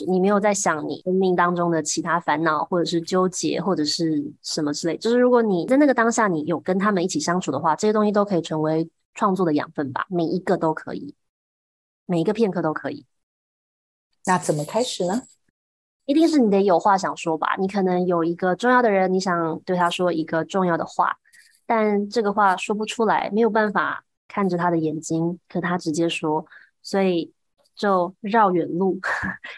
[0.06, 4.98] 你没有在想你生命当中的其他烦恼，或者是纠结，或者是什么之类。
[4.98, 11.16] 就是如果你在那个当下，你有跟他们一起相处的话，这些东西都可以成为创作的养分吧，每一个都可以，
[12.06, 13.06] 每一个片刻都可以。
[14.26, 15.24] 那怎么开始呢？
[16.06, 17.56] 一定是你得有话想说吧？
[17.60, 21.18] 你可能有一个重要的人，你想对他说一个重要的话，
[21.66, 26.46] 但这个话说不出来，没有办法看着他的眼睛，可他直接说，
[26.82, 27.34] 所以
[27.78, 29.00] 就绕远路，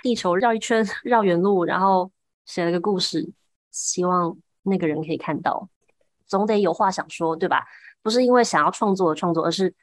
[0.03, 2.11] 地球绕一圈，绕远路，然后
[2.45, 3.27] 写了个故事，
[3.71, 5.69] 希望那个人可以看到。
[6.27, 7.65] 总得有话想说，对吧？
[8.03, 9.73] 不是因为想要创作而创作，而是。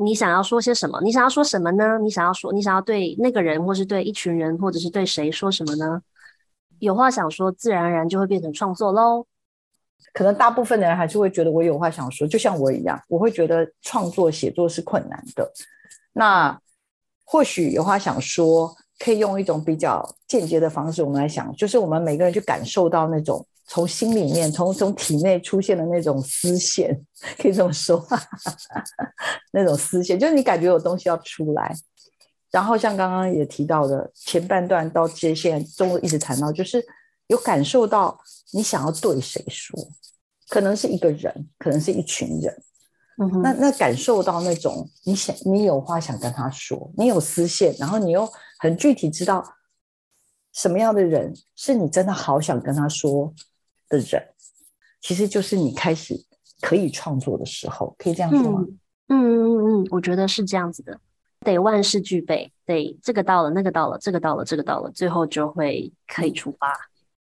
[0.00, 1.00] 你想要说些什么？
[1.00, 1.98] 你想要说什么呢？
[1.98, 6.00] 你想要说，你想要对那个人，或是对一群人，或者是对谁说什么呢？
[6.78, 9.26] 有话想说，自然而然就会变成创作喽。
[10.12, 15.52] 可能大部分的人还是会觉得我有话想说，就像我一样，我会觉得创作写作是困难的。
[16.12, 16.56] 那
[17.30, 23.46] 或许有话想说，可以用一种比较间接的方式，我们来想，就是我们每个人去感受到那种。
[23.70, 26.98] 从心里面，从从体内出现的那种丝线，
[27.38, 28.02] 可以这么说，
[29.52, 31.76] 那种丝线，就是你感觉有东西要出来。
[32.50, 36.82] 然后像刚刚也提到的，前半段到接线中一直谈到，就是
[37.26, 38.18] 有感受到
[38.54, 39.78] 你想要对谁说，
[40.48, 42.62] 可能是一个人，可能是一群人。
[43.18, 49.44] 嗯那那感受到那种你想你有话想跟他说，你有丝线，然后你又很具体知道
[50.52, 53.34] 什么样的人是你真的好想跟他说。
[53.90, 54.22] 的人，
[55.00, 56.14] 其实就是你开始
[56.60, 58.60] 可以创作的时候，可以这样说吗？
[59.08, 61.00] 嗯嗯嗯嗯，我觉得是这样子的，
[61.40, 66.70] 得万事俱备，得这个到了，那个到了，这个到了，这个到了，最后就会可以出发。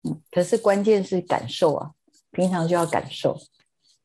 [0.03, 1.91] 嗯，可是关键是感受啊，
[2.31, 3.39] 平常就要感受。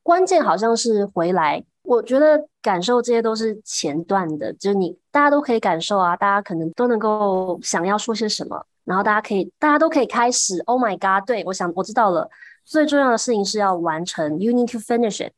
[0.04, 8.66] 关键好像是回来，我觉得感受这些都是前段的，就是你大家都可以感受啊，大家可能都能够想要说些什么。
[8.84, 10.60] 然后大家可以，大家都可以开始。
[10.66, 11.26] Oh my god！
[11.26, 12.28] 对我想，我知道了。
[12.64, 14.38] 最重要的事情是要完成。
[14.38, 15.32] You need to finish it。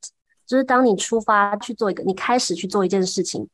[0.47, 3.49] 就是当你出发去做一个，你开始去做一件事情，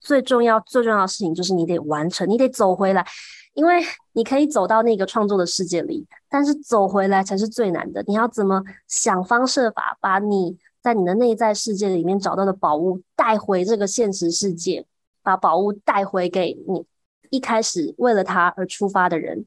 [0.00, 3.06] 最重要、最重要的事情就是你得完成，你得走回来。
[3.54, 3.82] 因为
[4.12, 8.04] 你可以走到那个创作的世界里，但是走回来才是最难的。
[8.06, 14.86] 你要怎么想方设法把你在你的内在世界里面找到的宝物带回这个现实世界，
[15.20, 16.86] 把宝物带回给你。
[17.28, 19.46] 一开始为了他而出发的人，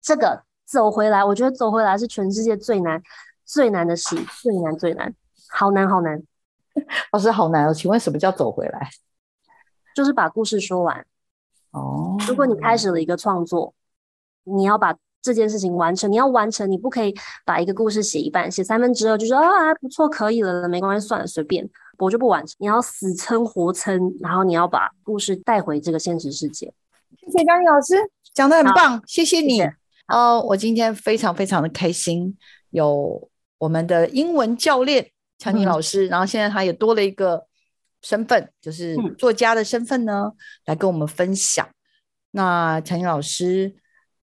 [0.00, 3.00] 这个走回来，我觉得走回来是全世界最难、
[3.44, 5.14] 最难的事，最难、最难，
[5.48, 6.20] 好难、好难。
[7.12, 7.72] 老师，好难哦！
[7.72, 8.90] 请问什么叫走回来？
[9.94, 11.06] 就是把故事说完。
[11.70, 13.72] 哦，如果你开始了一个创作，
[14.42, 17.14] 你要把这件事情完成，你要完成，你不可以
[17.44, 21.68] 把一个故事写一半，写三分之二就说啊还不错，可以了，没关系，算了，随便。
[21.98, 26.72] 我就不完成，你要死撑活撑，然后你要把故事带回这个现实世界。
[27.20, 27.94] 谢谢张毅老师
[28.34, 29.62] 讲的很棒，谢谢你
[30.08, 30.42] 哦。
[30.48, 32.36] 我今天非常非常的开心，
[32.70, 35.08] 有我们的英文教练
[35.38, 37.46] 强尼老师，然后现在他也多了一个
[38.00, 40.32] 身份，就是作家的身份呢，
[40.64, 41.68] 来跟我们分享。
[42.32, 43.72] 那强尼老师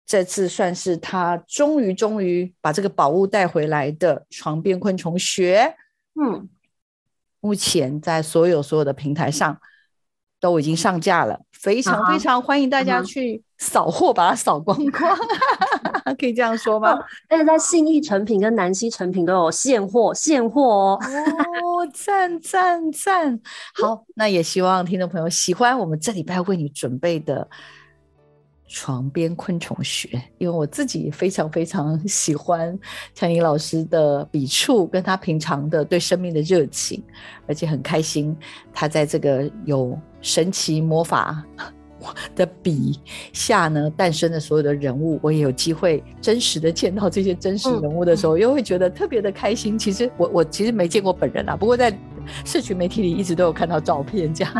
[0.06, 5.74] 这次算是他终于终于把这个宝物带回来的床边昆虫学，
[6.14, 6.48] 嗯。
[7.40, 9.56] 目前在所有所有的平台上
[10.40, 15.16] 都已经上架了，非常非常欢迎大家去扫货，把它扫光 光，
[16.18, 16.98] 可以这样说吗？
[17.28, 20.98] 而且在信义成品跟南溪成品都有现货，现货哦！
[20.98, 23.38] 哦，赞赞赞！
[23.74, 27.48] 好， 那也希望听众朋友喜欢我们这礼拜为你准备的。
[28.68, 30.08] 床边昆虫学，
[30.38, 32.76] 因为我自己非常非常喜欢
[33.14, 37.02] 强英老师的笔触，跟他平常的对生命的热情，
[37.46, 38.36] 而且很开心
[38.72, 41.44] 他在这个有神奇魔法
[42.34, 42.98] 的笔
[43.32, 49.78] 下呢诞生的所有的人物，我也有机会真实的见到这些真实人物的时候，又会觉得特别的开心。
[49.78, 51.96] 其实我我其实没见过本人啊，不过在。
[52.44, 54.52] 社群媒体里一直都有看到照片，这样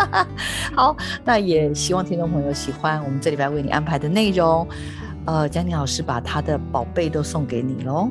[0.74, 0.96] 好。
[1.22, 4.66] 那也希望听众朋友喜欢我们这礼拜为你安排的内容。
[5.26, 8.08] 呃，江宁老师把他的宝贝都送给你喽。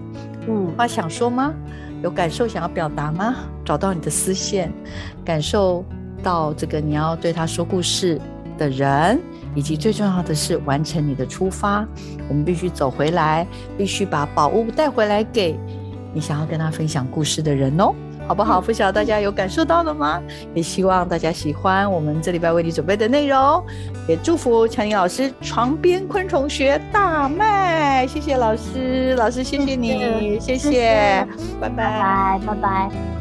[0.48, 1.52] 嗯，话想说吗？
[2.04, 3.38] 有感受想要表达吗？
[3.66, 4.72] 找到你的丝线，
[5.26, 5.84] 感受
[6.22, 8.22] 到这个你要对他说故事
[8.62, 9.20] 的人，
[9.56, 11.84] 以及最重要的是完成你的出发。
[12.30, 15.58] 我们必须走回来，必须把宝物带回来给
[16.14, 17.92] 你想要跟他分享故事的人哦。
[18.28, 18.62] 好不好？
[18.62, 20.22] 不晓得大家有感受到了吗？
[20.54, 23.66] 也希望大家喜欢我们这礼拜为你准备的内容，
[24.08, 28.06] 也祝福强尼老师床边昆虫学大卖。
[28.06, 31.28] 谢谢老师，老师谢谢你，谢谢，
[31.60, 33.21] 拜拜，拜拜。